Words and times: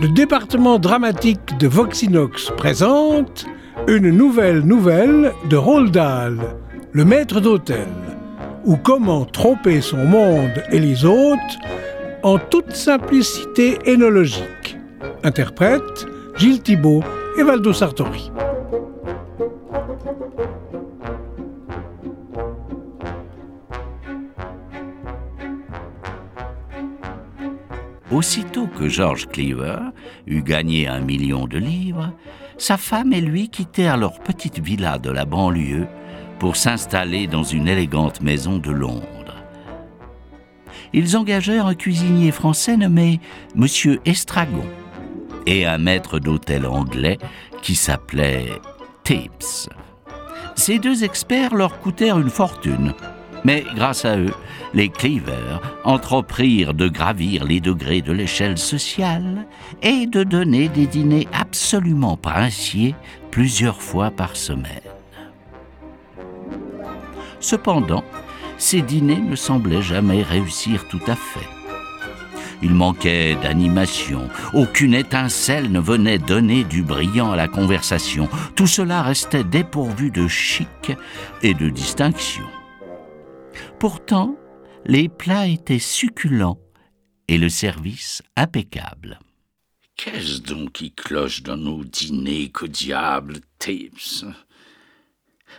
Le 0.00 0.08
département 0.08 0.78
dramatique 0.80 1.58
de 1.60 1.68
Voxinox 1.68 2.50
présente 2.56 3.46
une 3.86 4.10
nouvelle 4.10 4.60
nouvelle 4.60 5.32
de 5.48 5.56
Roldal, 5.56 6.38
le 6.90 7.04
maître 7.04 7.40
d'hôtel, 7.40 7.86
ou 8.64 8.76
comment 8.76 9.24
tromper 9.24 9.80
son 9.80 10.04
monde 10.04 10.62
et 10.72 10.80
les 10.80 11.04
autres 11.04 11.58
en 12.24 12.38
toute 12.38 12.72
simplicité 12.72 13.78
énologique. 13.86 14.76
Interprète 15.22 16.06
Gilles 16.36 16.62
Thibault 16.62 17.04
et 17.38 17.44
Valdo 17.44 17.72
Sartori. 17.72 18.32
Aussitôt 28.12 28.66
que 28.66 28.88
George 28.88 29.26
Cleaver 29.26 29.78
eut 30.26 30.42
gagné 30.42 30.86
un 30.86 31.00
million 31.00 31.46
de 31.46 31.56
livres, 31.56 32.12
sa 32.58 32.76
femme 32.76 33.14
et 33.14 33.22
lui 33.22 33.48
quittèrent 33.48 33.96
leur 33.96 34.20
petite 34.20 34.58
villa 34.58 34.98
de 34.98 35.10
la 35.10 35.24
banlieue 35.24 35.86
pour 36.38 36.56
s'installer 36.56 37.26
dans 37.26 37.42
une 37.42 37.68
élégante 37.68 38.20
maison 38.20 38.58
de 38.58 38.70
Londres. 38.70 39.36
Ils 40.92 41.16
engagèrent 41.16 41.66
un 41.66 41.74
cuisinier 41.74 42.32
français 42.32 42.76
nommé 42.76 43.18
Monsieur 43.54 44.00
Estragon 44.04 44.66
et 45.46 45.64
un 45.64 45.78
maître 45.78 46.18
d'hôtel 46.18 46.66
anglais 46.66 47.16
qui 47.62 47.74
s'appelait 47.74 48.50
Tips. 49.04 49.70
Ces 50.54 50.78
deux 50.78 51.02
experts 51.02 51.54
leur 51.54 51.80
coûtèrent 51.80 52.18
une 52.18 52.28
fortune, 52.28 52.92
mais 53.44 53.64
grâce 53.74 54.04
à 54.04 54.16
eux, 54.16 54.34
les 54.74 54.88
Cleaver 54.88 55.58
entreprirent 55.84 56.74
de 56.74 56.88
gravir 56.88 57.44
les 57.44 57.60
degrés 57.60 58.02
de 58.02 58.12
l'échelle 58.12 58.58
sociale 58.58 59.46
et 59.82 60.06
de 60.06 60.22
donner 60.22 60.68
des 60.68 60.86
dîners 60.86 61.28
absolument 61.32 62.16
princiers 62.16 62.94
plusieurs 63.30 63.82
fois 63.82 64.10
par 64.10 64.36
semaine. 64.36 64.80
Cependant, 67.40 68.04
ces 68.58 68.82
dîners 68.82 69.20
ne 69.20 69.34
semblaient 69.34 69.82
jamais 69.82 70.22
réussir 70.22 70.86
tout 70.88 71.00
à 71.08 71.16
fait. 71.16 71.48
Il 72.62 72.74
manquait 72.74 73.36
d'animation, 73.42 74.28
aucune 74.54 74.94
étincelle 74.94 75.72
ne 75.72 75.80
venait 75.80 76.18
donner 76.18 76.62
du 76.62 76.82
brillant 76.82 77.32
à 77.32 77.36
la 77.36 77.48
conversation, 77.48 78.28
tout 78.54 78.68
cela 78.68 79.02
restait 79.02 79.42
dépourvu 79.42 80.12
de 80.12 80.28
chic 80.28 80.92
et 81.42 81.54
de 81.54 81.68
distinction. 81.68 82.44
Pourtant, 83.78 84.36
les 84.84 85.08
plats 85.08 85.46
étaient 85.46 85.78
succulents 85.78 86.58
et 87.28 87.38
le 87.38 87.48
service 87.48 88.22
impeccable. 88.36 89.20
Qu'est-ce 89.96 90.40
donc 90.40 90.72
qui 90.72 90.92
cloche 90.92 91.42
dans 91.42 91.56
nos 91.56 91.84
dîners 91.84 92.50
qu'au 92.50 92.66
diable, 92.66 93.40
Tips 93.58 94.24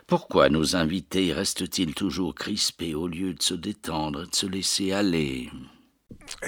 Pourquoi 0.08 0.50
nos 0.50 0.76
invités 0.76 1.32
restent-ils 1.32 1.94
toujours 1.94 2.36
crispés 2.36 2.96
au 2.96 3.08
lieu 3.08 3.34
de 3.34 3.42
se 3.42 3.54
détendre 3.54 4.24
et 4.24 4.28
de 4.28 4.36
se 4.36 4.46
laisser 4.46 4.92
aller? 4.92 5.50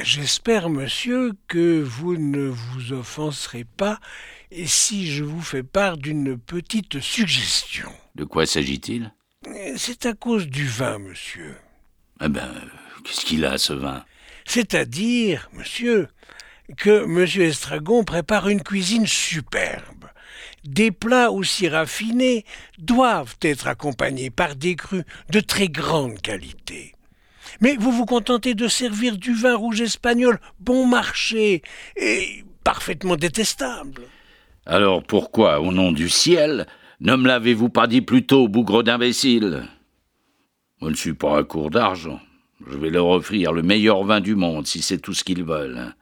J'espère, 0.01 0.69
monsieur, 0.69 1.33
que 1.47 1.81
vous 1.81 2.17
ne 2.17 2.47
vous 2.47 2.94
offenserez 2.94 3.66
pas 3.66 4.00
si 4.66 5.12
je 5.12 5.23
vous 5.23 5.41
fais 5.41 5.63
part 5.63 5.97
d'une 5.97 6.38
petite 6.38 7.00
suggestion. 7.00 7.89
De 8.16 8.23
quoi 8.23 8.45
s'agit-il? 8.45 9.13
C'est 9.78 10.06
à 10.06 10.13
cause 10.13 10.47
du 10.47 10.66
vin, 10.66 11.00
monsieur. 11.00 11.56
Eh 12.23 12.29
ben, 12.29 12.50
qu'est-ce 13.03 13.25
qu'il 13.25 13.45
a, 13.45 13.57
ce 13.57 13.73
vin? 13.73 14.03
C'est-à-dire, 14.45 15.50
monsieur, 15.53 16.07
que 16.78 17.06
monsieur 17.06 17.44
Estragon 17.44 18.03
prépare 18.03 18.50
une 18.50 18.63
cuisine 18.63 19.06
superbe. 19.06 20.06
Des 20.63 20.91
plats 20.91 21.31
aussi 21.31 21.67
raffinés 21.67 22.45
doivent 22.79 23.35
être 23.41 23.67
accompagnés 23.67 24.31
par 24.31 24.56
des 24.56 24.75
crus 24.75 25.03
de 25.29 25.39
très 25.39 25.67
grande 25.67 26.19
qualité. 26.22 26.95
Mais 27.62 27.75
vous 27.75 27.91
vous 27.91 28.06
contentez 28.06 28.56
de 28.56 28.67
servir 28.67 29.17
du 29.17 29.33
vin 29.33 29.56
rouge 29.56 29.81
espagnol 29.81 30.39
bon 30.59 30.88
marché 30.88 31.62
et 31.95 32.44
parfaitement 32.63 33.16
détestable. 33.16 34.01
Alors 34.66 35.03
pourquoi, 35.03 35.62
au 35.62 35.72
nom 35.72 35.91
du 35.91 36.09
ciel, 36.09 36.66
ne 37.05 37.16
me 37.16 37.27
l'avez-vous 37.27 37.69
pas 37.69 37.85
dit 37.85 38.01
plus 38.01 38.25
tôt, 38.25 38.47
bougre 38.47 38.81
d'imbécile? 38.81 39.63
Je 40.81 40.88
ne 40.88 40.95
suis 40.95 41.13
pas 41.13 41.38
à 41.38 41.43
court 41.43 41.69
d'argent. 41.69 42.19
Je 42.67 42.77
vais 42.77 42.89
leur 42.89 43.07
offrir 43.07 43.53
le 43.53 43.61
meilleur 43.61 44.03
vin 44.03 44.21
du 44.21 44.33
monde 44.35 44.66
si 44.66 44.81
c'est 44.81 44.97
tout 44.97 45.13
ce 45.13 45.23
qu'ils 45.23 45.44
veulent. 45.44 45.94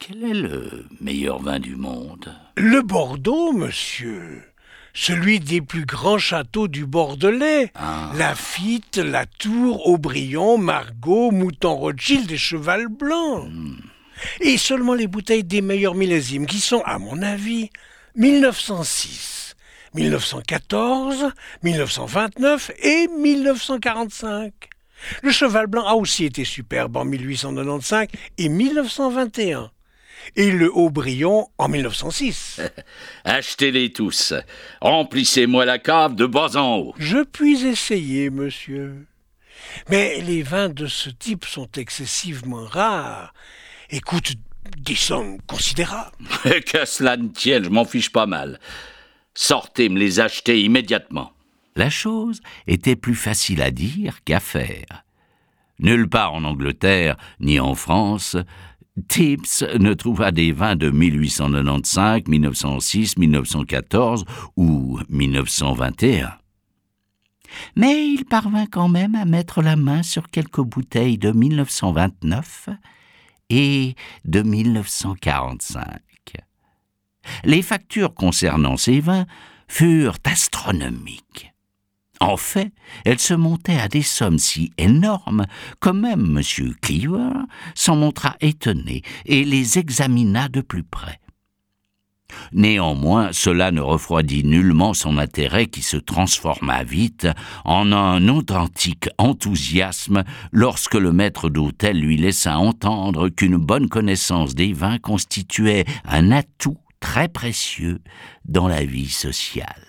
Quel 0.00 0.24
est 0.24 0.34
le 0.34 0.86
meilleur 1.00 1.40
vin 1.40 1.60
du 1.60 1.76
monde? 1.76 2.34
Le 2.56 2.82
Bordeaux, 2.82 3.52
monsieur. 3.52 4.42
Celui 4.92 5.38
des 5.38 5.60
plus 5.60 5.84
grands 5.84 6.18
châteaux 6.18 6.66
du 6.66 6.84
Bordelais. 6.84 7.70
Ah. 7.76 8.10
Lafitte, 8.16 8.96
La 8.96 9.24
Tour, 9.24 9.86
Aubryon, 9.86 10.58
Margot, 10.58 11.30
Mouton 11.30 11.76
Rothschild 11.76 12.30
et 12.32 12.36
Cheval 12.36 12.88
Blanc. 12.88 13.46
Hmm. 13.46 13.76
Et 14.40 14.58
seulement 14.58 14.94
les 14.94 15.06
bouteilles 15.06 15.44
des 15.44 15.62
meilleurs 15.62 15.94
millésimes, 15.94 16.46
qui 16.46 16.58
sont, 16.58 16.82
à 16.84 16.98
mon 16.98 17.22
avis, 17.22 17.70
1906, 18.16 19.49
1914, 19.94 21.32
1929 21.62 22.70
et 22.82 23.08
1945. 23.08 24.52
Le 25.22 25.30
cheval 25.30 25.66
blanc 25.66 25.86
a 25.86 25.94
aussi 25.94 26.24
été 26.24 26.44
superbe 26.44 26.96
en 26.96 27.04
1895 27.04 28.08
et 28.38 28.48
1921. 28.48 29.70
Et 30.36 30.50
le 30.50 30.70
Haut-Brion 30.72 31.48
en 31.56 31.68
1906. 31.68 32.60
Achetez-les 33.24 33.92
tous. 33.92 34.34
Remplissez-moi 34.80 35.64
la 35.64 35.78
cave 35.78 36.14
de 36.14 36.26
bas 36.26 36.56
en 36.56 36.76
haut. 36.76 36.94
Je 36.98 37.22
puis 37.24 37.66
essayer, 37.66 38.30
monsieur. 38.30 39.06
Mais 39.88 40.20
les 40.20 40.42
vins 40.42 40.68
de 40.68 40.86
ce 40.86 41.10
type 41.10 41.46
sont 41.46 41.70
excessivement 41.76 42.64
rares 42.64 43.32
et 43.90 44.00
coûtent 44.00 44.34
des 44.78 44.94
sommes 44.94 45.40
considérables. 45.42 46.16
que 46.66 46.84
cela 46.84 47.16
ne 47.16 47.28
tienne, 47.28 47.64
je 47.64 47.70
m'en 47.70 47.84
fiche 47.84 48.12
pas 48.12 48.26
mal. 48.26 48.60
Sortez 49.34 49.88
me 49.88 49.98
les 49.98 50.20
acheter 50.20 50.62
immédiatement. 50.62 51.32
La 51.76 51.90
chose 51.90 52.40
était 52.66 52.96
plus 52.96 53.14
facile 53.14 53.62
à 53.62 53.70
dire 53.70 54.22
qu'à 54.24 54.40
faire. 54.40 55.04
Nulle 55.78 56.08
part 56.08 56.34
en 56.34 56.44
Angleterre 56.44 57.16
ni 57.38 57.58
en 57.58 57.74
France, 57.74 58.36
Tips 59.08 59.64
ne 59.78 59.94
trouva 59.94 60.30
des 60.30 60.52
vins 60.52 60.76
de 60.76 60.90
1895, 60.90 62.22
1906, 62.26 63.16
1914 63.16 64.24
ou 64.56 64.98
1921. 65.08 66.32
Mais 67.76 68.06
il 68.06 68.24
parvint 68.24 68.66
quand 68.66 68.88
même 68.88 69.14
à 69.14 69.24
mettre 69.24 69.62
la 69.62 69.76
main 69.76 70.02
sur 70.02 70.28
quelques 70.28 70.60
bouteilles 70.60 71.18
de 71.18 71.32
1929 71.32 72.68
et 73.48 73.94
de 74.24 74.42
1945. 74.42 76.09
Les 77.44 77.62
factures 77.62 78.14
concernant 78.14 78.76
ces 78.76 79.00
vins 79.00 79.26
furent 79.68 80.18
astronomiques. 80.24 81.52
En 82.20 82.36
fait, 82.36 82.72
elles 83.06 83.18
se 83.18 83.32
montaient 83.32 83.78
à 83.80 83.88
des 83.88 84.02
sommes 84.02 84.38
si 84.38 84.72
énormes 84.76 85.46
que 85.80 85.88
même 85.88 86.36
M. 86.36 86.74
Cleaver 86.82 87.32
s'en 87.74 87.96
montra 87.96 88.36
étonné 88.42 89.02
et 89.24 89.44
les 89.44 89.78
examina 89.78 90.48
de 90.48 90.60
plus 90.60 90.82
près. 90.82 91.18
Néanmoins, 92.52 93.30
cela 93.32 93.72
ne 93.72 93.80
refroidit 93.80 94.44
nullement 94.44 94.94
son 94.94 95.18
intérêt 95.18 95.66
qui 95.66 95.82
se 95.82 95.96
transforma 95.96 96.84
vite 96.84 97.26
en 97.64 97.90
un 97.90 98.28
authentique 98.28 99.08
enthousiasme 99.18 100.22
lorsque 100.52 100.94
le 100.94 101.12
maître 101.12 101.48
d'hôtel 101.48 101.98
lui 101.98 102.16
laissa 102.16 102.58
entendre 102.58 103.30
qu'une 103.30 103.56
bonne 103.56 103.88
connaissance 103.88 104.54
des 104.54 104.72
vins 104.72 104.98
constituait 104.98 105.86
un 106.04 106.30
atout 106.30 106.78
très 107.00 107.28
précieux 107.28 108.00
dans 108.44 108.68
la 108.68 108.84
vie 108.84 109.08
sociale. 109.08 109.86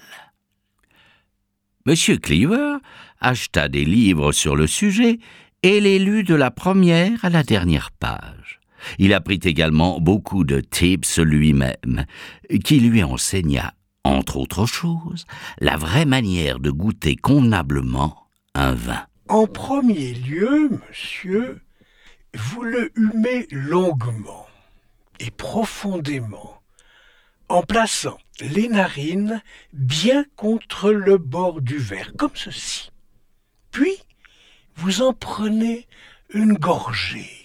Monsieur 1.85 2.17
Cleaver 2.17 2.77
acheta 3.19 3.67
des 3.67 3.85
livres 3.85 4.31
sur 4.31 4.55
le 4.55 4.67
sujet 4.67 5.19
et 5.63 5.79
les 5.79 5.99
lut 5.99 6.23
de 6.23 6.35
la 6.35 6.51
première 6.51 7.23
à 7.23 7.29
la 7.29 7.43
dernière 7.43 7.91
page. 7.91 8.59
Il 8.97 9.13
apprit 9.13 9.39
également 9.43 9.99
beaucoup 9.99 10.43
de 10.43 10.59
tips 10.59 11.19
lui-même, 11.19 12.05
qui 12.63 12.79
lui 12.79 13.03
enseigna, 13.03 13.73
entre 14.03 14.37
autres 14.37 14.65
choses, 14.65 15.25
la 15.59 15.77
vraie 15.77 16.05
manière 16.05 16.59
de 16.59 16.71
goûter 16.71 17.15
convenablement 17.15 18.27
un 18.55 18.73
vin. 18.73 19.05
En 19.29 19.47
premier 19.47 20.13
lieu, 20.13 20.69
monsieur, 20.89 21.61
vous 22.35 22.63
le 22.63 22.91
humez 22.95 23.47
longuement 23.51 24.47
et 25.19 25.31
profondément 25.31 26.60
en 27.51 27.63
plaçant 27.63 28.17
les 28.39 28.69
narines 28.69 29.41
bien 29.73 30.25
contre 30.35 30.91
le 30.91 31.17
bord 31.17 31.61
du 31.61 31.77
verre, 31.77 32.13
comme 32.17 32.35
ceci. 32.35 32.91
Puis, 33.71 33.97
vous 34.75 35.01
en 35.01 35.13
prenez 35.13 35.87
une 36.33 36.53
gorgée. 36.53 37.37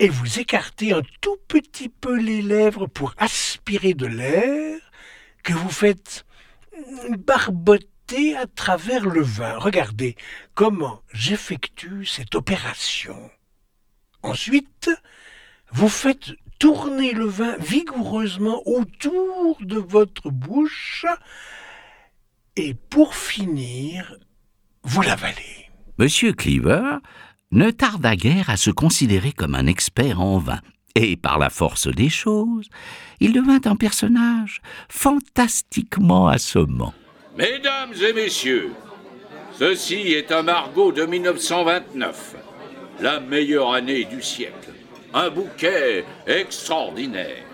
et 0.00 0.08
vous 0.08 0.38
écartez 0.38 0.92
un 0.92 1.02
tout 1.20 1.38
petit 1.48 1.88
peu 1.88 2.18
les 2.18 2.42
lèvres 2.42 2.86
pour 2.86 3.14
aspirer 3.16 3.94
de 3.94 4.06
l'air 4.06 4.78
que 5.42 5.52
vous 5.52 5.70
faites 5.70 6.26
barboter 7.18 8.36
à 8.36 8.46
travers 8.46 9.06
le 9.06 9.22
vin. 9.22 9.56
Regardez 9.56 10.16
comment 10.54 11.00
j'effectue 11.12 12.04
cette 12.04 12.34
opération. 12.34 13.30
Ensuite, 14.22 14.90
vous 15.70 15.88
faites 15.88 16.32
tourner 16.58 17.12
le 17.12 17.26
vin 17.26 17.56
vigoureusement 17.58 18.62
autour 18.66 19.58
de 19.60 19.78
votre 19.78 20.30
bouche 20.30 21.06
et 22.56 22.74
pour 22.74 23.14
finir, 23.14 24.16
vous 24.84 25.02
l'avalez. 25.02 25.70
Monsieur 25.98 26.32
Cleaver 26.32 26.98
ne 27.50 27.70
tarda 27.70 28.16
guère 28.16 28.50
à 28.50 28.56
se 28.56 28.70
considérer 28.70 29.32
comme 29.32 29.54
un 29.54 29.66
expert 29.66 30.20
en 30.20 30.38
vin, 30.38 30.60
et 30.94 31.16
par 31.16 31.38
la 31.38 31.50
force 31.50 31.88
des 31.88 32.08
choses, 32.08 32.68
il 33.20 33.32
devint 33.32 33.60
un 33.64 33.76
personnage 33.76 34.60
fantastiquement 34.88 36.28
assommant. 36.28 36.94
Mesdames 37.36 37.94
et 38.00 38.12
messieurs, 38.12 38.72
ceci 39.58 40.12
est 40.12 40.30
un 40.30 40.42
Margot 40.42 40.92
de 40.92 41.04
1929, 41.04 42.36
la 43.00 43.18
meilleure 43.18 43.72
année 43.72 44.04
du 44.04 44.22
siècle. 44.22 44.70
Un 45.14 45.30
bouquet 45.30 46.04
extraordinaire. 46.26 47.44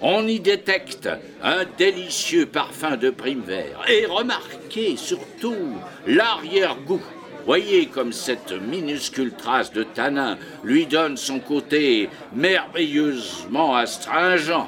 On 0.00 0.26
y 0.26 0.40
détecte 0.40 1.08
un 1.40 1.64
délicieux 1.78 2.46
parfum 2.46 2.96
de 2.96 3.10
prime 3.10 3.42
vert. 3.42 3.82
Et 3.88 4.04
remarquez 4.04 4.96
surtout 4.96 5.76
l'arrière-goût. 6.08 7.00
Voyez 7.46 7.86
comme 7.86 8.12
cette 8.12 8.50
minuscule 8.50 9.32
trace 9.32 9.72
de 9.72 9.84
tanin 9.84 10.38
lui 10.64 10.86
donne 10.86 11.16
son 11.16 11.38
côté 11.38 12.08
merveilleusement 12.34 13.76
astringent. 13.76 14.66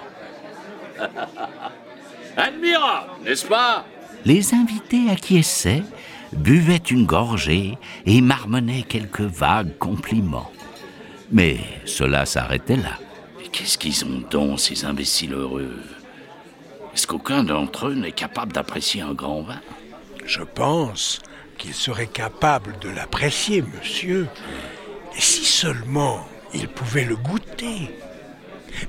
Admirable, 2.36 3.10
n'est-ce 3.24 3.46
pas? 3.46 3.84
Les 4.24 4.54
invités 4.54 5.10
acquiesçaient, 5.10 5.82
buvaient 6.32 6.76
une 6.76 7.06
gorgée 7.06 7.76
et 8.06 8.20
marmonnaient 8.20 8.84
quelques 8.88 9.20
vagues 9.20 9.76
compliments. 9.78 10.53
Mais 11.30 11.58
cela 11.84 12.26
s'arrêtait 12.26 12.76
là. 12.76 12.98
Qu'est-ce 13.52 13.78
qu'ils 13.78 14.04
ont 14.04 14.22
donc, 14.30 14.60
ces 14.60 14.84
imbéciles 14.84 15.32
heureux? 15.32 15.80
Est-ce 16.92 17.06
qu'aucun 17.06 17.44
d'entre 17.44 17.88
eux 17.88 17.94
n'est 17.94 18.12
capable 18.12 18.52
d'apprécier 18.52 19.02
un 19.02 19.14
grand 19.14 19.42
vin? 19.42 19.60
Je 20.26 20.42
pense 20.42 21.20
qu'il 21.58 21.74
serait 21.74 22.06
capable 22.06 22.78
de 22.80 22.88
l'apprécier, 22.88 23.62
monsieur. 23.62 24.28
Et 25.16 25.20
si 25.20 25.44
seulement 25.44 26.26
ils 26.52 26.68
pouvaient 26.68 27.04
le 27.04 27.16
goûter. 27.16 27.90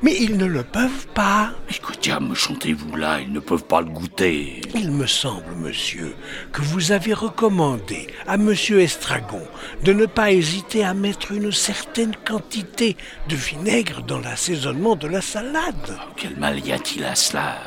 Mais 0.02 0.16
ils 0.20 0.38
ne 0.38 0.46
le 0.46 0.64
peuvent 0.64 1.08
pas. 1.14 1.52
Mais 1.68 1.78
que 1.78 2.00
diable 2.00 2.28
me 2.28 2.36
chantez-vous 2.36 2.96
là 2.96 3.20
Ils 3.22 3.32
ne 3.32 3.40
peuvent 3.40 3.66
pas 3.66 3.82
le 3.82 3.90
goûter. 3.90 4.62
Il 4.74 4.92
me 4.92 5.08
semble, 5.08 5.56
monsieur, 5.58 6.16
que 6.52 6.62
vous 6.62 6.92
avez 6.92 7.14
recommandé 7.14 8.08
à 8.28 8.38
monsieur 8.38 8.82
Estragon 8.82 9.42
de 9.84 9.94
ne 9.94 10.06
pas 10.06 10.32
hésiter 10.32 10.84
à 10.84 10.94
mettre 10.94 11.32
une 11.32 11.52
certaine 11.52 12.16
quantité 12.28 12.98
de 13.30 13.36
vinaigre 13.36 14.02
dans 14.02 14.20
l'assaisonnement 14.20 14.96
de 14.96 15.08
la 15.08 15.22
salade. 15.22 15.98
Quel 16.18 16.36
mal 16.38 16.66
y 16.66 16.72
a-t-il 16.72 17.04
à 17.04 17.16
cela? 17.16 17.58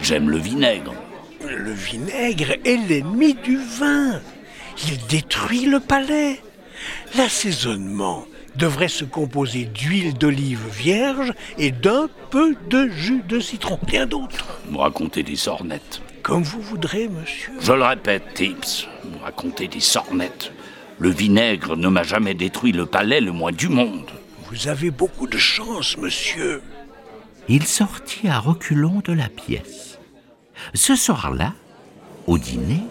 J'aime 0.00 0.30
le 0.30 0.38
vinaigre. 0.38 0.94
Le 1.46 1.72
vinaigre 1.72 2.52
est 2.64 2.88
l'ennemi 2.88 3.34
du 3.34 3.58
vin. 3.58 4.20
Il 4.86 4.98
détruit 5.08 5.66
le 5.66 5.80
palais. 5.80 6.40
L'assaisonnement 7.16 8.26
devrait 8.56 8.88
se 8.88 9.04
composer 9.04 9.64
d'huile 9.64 10.14
d'olive 10.14 10.66
vierge 10.70 11.32
et 11.58 11.70
d'un 11.70 12.08
peu 12.30 12.54
de 12.68 12.88
jus 12.88 13.22
de 13.28 13.40
citron. 13.40 13.78
Rien 13.86 14.06
d'autre. 14.06 14.58
Vous 14.68 14.78
racontez 14.78 15.22
des 15.22 15.36
sornettes. 15.36 16.02
Comme 16.22 16.42
vous 16.42 16.60
voudrez, 16.60 17.08
monsieur. 17.08 17.52
Je 17.60 17.72
le 17.72 17.82
répète, 17.82 18.34
Tips, 18.34 18.86
vous 19.04 19.18
racontez 19.18 19.68
des 19.68 19.80
sornettes. 19.80 20.52
Le 20.98 21.10
vinaigre 21.10 21.76
ne 21.76 21.88
m'a 21.88 22.04
jamais 22.04 22.34
détruit 22.34 22.72
le 22.72 22.86
palais 22.86 23.20
le 23.20 23.32
moins 23.32 23.52
du 23.52 23.68
monde. 23.68 24.10
Vous 24.50 24.68
avez 24.68 24.90
beaucoup 24.90 25.26
de 25.26 25.38
chance, 25.38 25.96
monsieur. 25.96 26.62
Il 27.48 27.66
sortit 27.66 28.28
à 28.28 28.38
reculons 28.38 29.02
de 29.04 29.12
la 29.12 29.28
pièce. 29.28 29.98
Ce 30.74 30.94
soir-là, 30.94 31.54
au 32.26 32.38
dîner, 32.38 32.82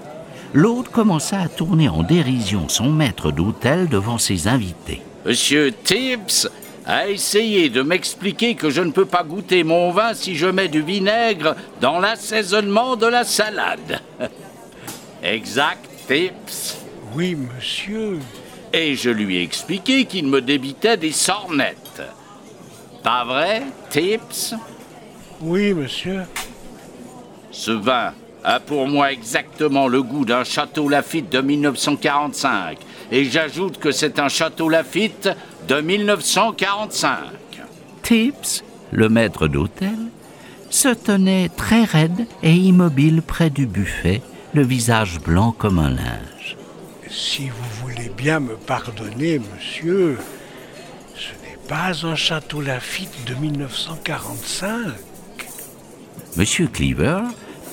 l'hôte 0.53 0.89
commença 0.89 1.39
à 1.39 1.47
tourner 1.47 1.87
en 1.87 2.03
dérision 2.03 2.67
son 2.67 2.91
maître 2.91 3.31
d'hôtel 3.31 3.87
devant 3.87 4.17
ses 4.17 4.49
invités. 4.49 5.01
Monsieur 5.25 5.71
Tibbs 5.71 6.49
a 6.85 7.07
essayé 7.07 7.69
de 7.69 7.83
m'expliquer 7.83 8.55
que 8.55 8.71
je 8.71 8.81
ne 8.81 8.91
peux 8.91 9.05
pas 9.05 9.23
goûter 9.23 9.63
mon 9.63 9.91
vin 9.91 10.15
si 10.15 10.35
je 10.35 10.47
mets 10.47 10.67
du 10.67 10.81
vinaigre 10.81 11.55
dans 11.79 11.99
l'assaisonnement 11.99 12.95
de 12.95 13.05
la 13.05 13.23
salade. 13.23 14.01
exact, 15.23 15.87
Tibbs 16.07 16.77
Oui, 17.13 17.35
monsieur. 17.35 18.17
Et 18.73 18.95
je 18.95 19.09
lui 19.11 19.37
ai 19.37 19.43
expliqué 19.43 20.05
qu'il 20.05 20.27
me 20.27 20.41
débitait 20.41 20.97
des 20.97 21.11
sornettes. 21.11 22.01
Pas 23.03 23.23
vrai, 23.25 23.63
Tibbs? 23.89 24.55
Oui, 25.39 25.73
monsieur. 25.73 26.21
Ce 27.51 27.71
vin 27.71 28.13
a 28.43 28.59
pour 28.59 28.87
moi 28.87 29.11
exactement 29.11 29.87
le 29.87 30.01
goût 30.01 30.25
d'un 30.25 30.43
château 30.43 30.89
Lafitte 30.89 31.31
de 31.31 31.41
1945. 31.41 32.77
Et 33.11 33.25
j'ajoute 33.25 33.77
que 33.77 33.91
c'est 33.91 34.19
un 34.19 34.29
château 34.29 34.69
Lafitte 34.69 35.29
de 35.67 35.81
1945. 35.81 37.17
Tips, 38.03 38.63
le 38.91 39.09
maître 39.09 39.47
d'hôtel, 39.47 39.97
se 40.69 40.87
tenait 40.87 41.49
très 41.49 41.83
raide 41.83 42.25
et 42.41 42.53
immobile 42.53 43.21
près 43.21 43.49
du 43.49 43.65
buffet, 43.65 44.21
le 44.53 44.63
visage 44.63 45.19
blanc 45.19 45.51
comme 45.51 45.79
un 45.79 45.89
linge. 45.89 46.55
Si 47.09 47.49
vous 47.49 47.81
voulez 47.81 48.09
bien 48.15 48.39
me 48.39 48.55
pardonner, 48.55 49.39
monsieur, 49.39 50.17
ce 51.13 51.31
n'est 51.43 51.67
pas 51.67 52.05
un 52.07 52.15
château 52.15 52.61
Lafitte 52.61 53.27
de 53.27 53.33
1945. 53.35 54.93
Monsieur 56.37 56.67
Cleaver 56.67 57.23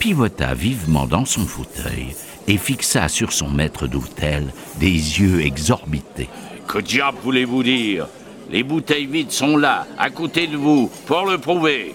pivota 0.01 0.55
vivement 0.55 1.07
dans 1.07 1.25
son 1.25 1.47
fauteuil 1.47 2.17
et 2.49 2.57
fixa 2.57 3.09
sur 3.09 3.33
son 3.33 3.51
maître 3.51 3.87
d'hôtel 3.87 4.53
des 4.81 4.89
yeux 4.89 5.43
exorbités. 5.43 6.29
Que 6.67 6.79
diable 6.79 7.19
voulez-vous 7.23 7.63
dire? 7.63 8.09
Les 8.51 8.63
bouteilles 8.63 9.07
vides 9.07 9.31
sont 9.31 9.57
là, 9.57 9.87
à 9.99 10.11
côté 10.11 10.47
de 10.47 10.57
vous, 10.57 10.91
pour 11.07 11.27
le 11.27 11.39
prouver. 11.39 11.95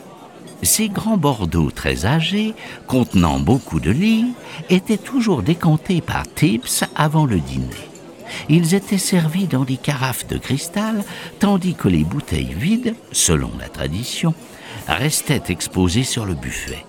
Ces 0.62 0.88
grands 0.88 1.18
Bordeaux 1.18 1.72
très 1.72 2.06
âgés, 2.06 2.54
contenant 2.88 3.40
beaucoup 3.40 3.80
de 3.80 3.92
lits, 3.92 4.34
étaient 4.70 4.98
toujours 4.98 5.42
décantés 5.42 6.00
par 6.00 6.24
Tips 6.32 6.86
avant 6.96 7.26
le 7.26 7.40
dîner. 7.40 7.90
Ils 8.50 8.74
étaient 8.74 8.98
servis 8.98 9.48
dans 9.48 9.64
des 9.64 9.78
carafes 9.78 10.28
de 10.28 10.38
cristal, 10.38 11.04
tandis 11.40 11.76
que 11.76 11.90
les 11.90 12.04
bouteilles 12.04 12.56
vides, 12.56 12.96
selon 13.12 13.52
la 13.60 13.68
tradition, 13.68 14.34
restaient 14.88 15.44
exposées 15.50 16.04
sur 16.04 16.26
le 16.26 16.34
buffet. 16.34 16.86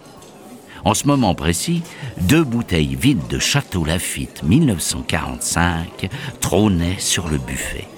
En 0.84 0.92
ce 0.92 1.06
moment 1.06 1.34
précis, 1.34 1.82
deux 2.20 2.44
bouteilles 2.44 2.94
vides 2.94 3.26
de 3.28 3.38
Château 3.38 3.86
Lafitte 3.86 4.42
1945 4.42 6.10
trônaient 6.40 6.98
sur 6.98 7.28
le 7.28 7.38
buffet, 7.38 7.88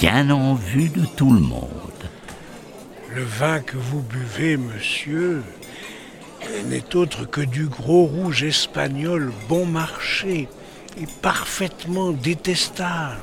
bien 0.00 0.28
en 0.30 0.54
vue 0.54 0.88
de 0.88 1.04
tout 1.04 1.32
le 1.32 1.40
monde. 1.40 1.62
Le 3.14 3.22
vin 3.22 3.60
que 3.60 3.76
vous 3.76 4.02
buvez, 4.02 4.56
monsieur, 4.56 5.44
n'est 6.68 6.96
autre 6.96 7.26
que 7.26 7.42
du 7.42 7.66
gros 7.66 8.06
rouge 8.06 8.42
espagnol 8.42 9.32
bon 9.48 9.64
marché 9.64 10.48
et 11.00 11.06
parfaitement 11.22 12.10
détestable. 12.10 13.20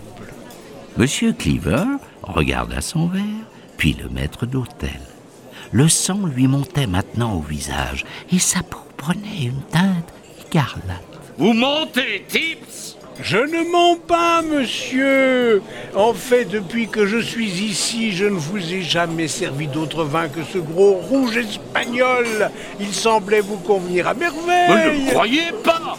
Monsieur 0.96 1.34
Cleaver 1.34 1.84
regarda 2.24 2.80
son 2.80 3.08
verre, 3.08 3.24
puis 3.78 3.98
le 4.02 4.08
maître 4.08 4.46
d'hôtel. 4.46 5.02
Le 5.74 5.90
sang 5.90 6.26
lui 6.26 6.48
montait 6.48 6.88
maintenant 6.88 7.34
au 7.34 7.42
visage 7.42 8.06
et 8.32 8.40
sa 8.40 8.64
peau 8.64 8.80
prenait 9.00 9.46
une 9.46 9.62
teinte 9.72 10.14
écarlate. 10.42 11.04
Vous 11.38 11.54
montez, 11.54 12.26
Tips 12.28 12.98
Je 13.22 13.38
ne 13.38 13.72
mens 13.72 13.96
pas, 13.96 14.42
monsieur. 14.42 15.62
En 15.96 16.14
fait, 16.14 16.46
depuis 16.46 16.88
que 16.90 17.06
je 17.06 17.18
suis 17.18 17.50
ici, 17.50 18.12
je 18.12 18.26
ne 18.26 18.38
vous 18.38 18.74
ai 18.74 18.82
jamais 18.82 19.30
servi 19.30 19.68
d'autre 19.68 20.04
vin 20.04 20.28
que 20.28 20.44
ce 20.44 20.58
gros 20.58 20.96
rouge 20.96 21.38
espagnol. 21.38 22.52
Il 22.80 22.94
semblait 22.94 23.40
vous 23.40 23.58
convenir 23.58 24.08
à 24.08 24.14
merveille. 24.14 24.70
Ne 24.70 25.06
le 25.06 25.12
croyez 25.12 25.52
pas? 25.64 25.98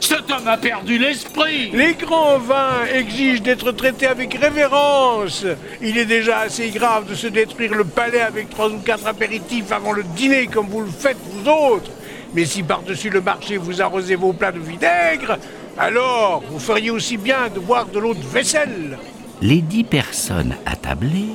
Cet 0.00 0.30
homme 0.30 0.46
a 0.46 0.56
perdu 0.56 0.98
l'esprit 0.98 1.70
Les 1.72 1.94
grands 1.94 2.38
vins 2.38 2.84
exigent 2.94 3.42
d'être 3.42 3.72
traités 3.72 4.06
avec 4.06 4.34
révérence. 4.34 5.44
Il 5.82 5.98
est 5.98 6.04
déjà 6.06 6.40
assez 6.40 6.70
grave 6.70 7.08
de 7.08 7.14
se 7.14 7.26
détruire 7.26 7.74
le 7.74 7.84
palais 7.84 8.20
avec 8.20 8.48
trois 8.50 8.68
ou 8.68 8.78
quatre 8.78 9.06
apéritifs 9.06 9.72
avant 9.72 9.92
le 9.92 10.02
dîner 10.02 10.46
comme 10.46 10.68
vous 10.68 10.82
le 10.82 10.90
faites 10.90 11.16
vous 11.32 11.48
autres. 11.50 11.90
Mais 12.36 12.44
si 12.44 12.62
par-dessus 12.62 13.08
le 13.08 13.22
marché 13.22 13.56
vous 13.56 13.80
arrosez 13.80 14.14
vos 14.14 14.34
plats 14.34 14.52
de 14.52 14.58
vinaigre, 14.58 15.38
alors 15.78 16.42
vous 16.50 16.58
feriez 16.58 16.90
aussi 16.90 17.16
bien 17.16 17.48
de 17.48 17.58
boire 17.58 17.86
de 17.86 17.98
l'eau 17.98 18.12
de 18.12 18.20
vaisselle. 18.20 18.98
Les 19.40 19.62
dix 19.62 19.84
personnes 19.84 20.54
attablées 20.66 21.30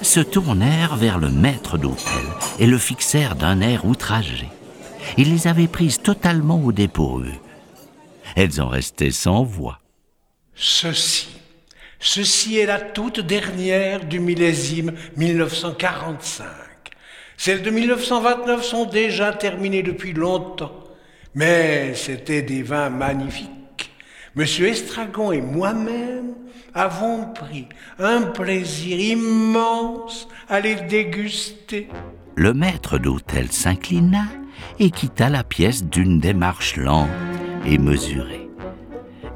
se 0.00 0.20
tournèrent 0.20 0.96
vers 0.96 1.18
le 1.18 1.28
maître 1.28 1.76
d'hôtel 1.76 2.24
et 2.58 2.66
le 2.66 2.78
fixèrent 2.78 3.36
d'un 3.36 3.60
air 3.60 3.84
outragé. 3.84 4.48
Il 5.18 5.30
les 5.30 5.46
avait 5.46 5.68
prises 5.68 6.00
totalement 6.00 6.64
au 6.64 6.72
dépourvu. 6.72 7.34
Elles 8.34 8.58
en 8.58 8.68
restaient 8.68 9.10
sans 9.10 9.44
voix. 9.44 9.80
Ceci, 10.54 11.28
ceci 12.00 12.56
est 12.56 12.66
la 12.66 12.80
toute 12.80 13.20
dernière 13.20 14.06
du 14.06 14.20
millésime 14.20 14.92
1945. 15.18 16.65
Celles 17.36 17.62
de 17.62 17.70
1929 17.70 18.64
sont 18.64 18.86
déjà 18.86 19.32
terminées 19.32 19.82
depuis 19.82 20.12
longtemps, 20.12 20.84
mais 21.34 21.94
c'étaient 21.94 22.42
des 22.42 22.62
vins 22.62 22.90
magnifiques. 22.90 23.90
Monsieur 24.34 24.68
Estragon 24.68 25.32
et 25.32 25.40
moi-même 25.40 26.34
avons 26.74 27.32
pris 27.32 27.68
un 27.98 28.22
plaisir 28.22 28.98
immense 28.98 30.28
à 30.48 30.60
les 30.60 30.74
déguster. 30.74 31.88
Le 32.34 32.52
maître 32.52 32.98
d'hôtel 32.98 33.50
s'inclina 33.50 34.24
et 34.78 34.90
quitta 34.90 35.30
la 35.30 35.42
pièce 35.42 35.84
d'une 35.84 36.20
démarche 36.20 36.76
lente 36.76 37.08
et 37.66 37.78
mesurée. 37.78 38.45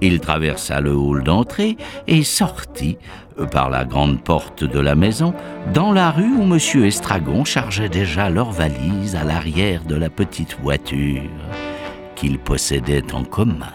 Il 0.02 0.20
traversa 0.20 0.80
le 0.80 0.94
hall 0.94 1.22
d'entrée 1.22 1.76
et 2.06 2.22
sortit 2.22 2.98
par 3.50 3.70
la 3.70 3.84
grande 3.84 4.22
porte 4.22 4.64
de 4.64 4.78
la 4.78 4.94
maison 4.94 5.34
dans 5.72 5.92
la 5.92 6.10
rue 6.10 6.34
où 6.34 6.42
M. 6.42 6.84
Estragon 6.84 7.44
chargeait 7.44 7.88
déjà 7.88 8.30
leurs 8.30 8.52
valises 8.52 9.16
à 9.16 9.24
l'arrière 9.24 9.84
de 9.84 9.94
la 9.94 10.10
petite 10.10 10.58
voiture 10.62 11.22
qu'ils 12.16 12.38
possédaient 12.38 13.14
en 13.14 13.24
commun. 13.24 13.72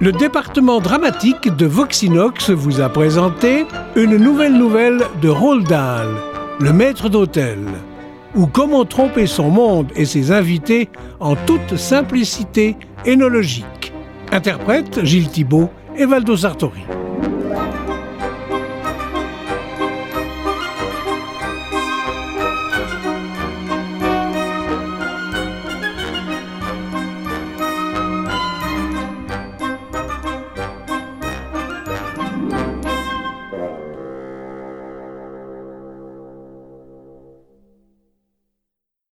Le 0.00 0.12
département 0.12 0.80
dramatique 0.80 1.54
de 1.56 1.66
Voxinox 1.66 2.50
vous 2.50 2.80
a 2.80 2.88
présenté 2.88 3.66
une 3.96 4.16
nouvelle 4.16 4.56
nouvelle 4.56 5.00
de 5.20 5.28
Roald 5.28 5.66
Dahl, 5.66 6.08
le 6.60 6.72
maître 6.72 7.08
d'hôtel, 7.08 7.58
ou 8.38 8.46
comment 8.46 8.84
tromper 8.84 9.26
son 9.26 9.50
monde 9.50 9.88
et 9.96 10.04
ses 10.04 10.30
invités 10.30 10.88
en 11.18 11.34
toute 11.34 11.76
simplicité 11.76 12.76
énologique. 13.04 13.92
Interprète 14.30 15.04
Gilles 15.04 15.28
Thibault 15.28 15.70
et 15.96 16.06
Valdo 16.06 16.36
Sartori. 16.36 16.84